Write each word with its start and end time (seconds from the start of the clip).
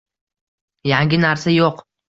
Yangi 0.93 1.21
narsa 1.27 1.57
yo‘q 1.59 1.89